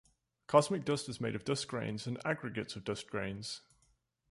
Cosmic 0.47 0.83
dust 0.83 1.07
is 1.09 1.21
made 1.21 1.35
of 1.35 1.45
dust 1.45 1.67
grains 1.67 2.07
and 2.07 2.19
aggregates 2.25 2.75
of 2.75 2.83
dust 2.83 3.07
grains. 3.11 3.61